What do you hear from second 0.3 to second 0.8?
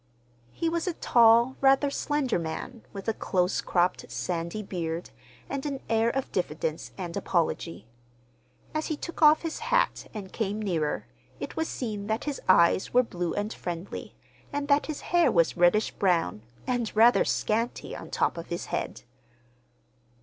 He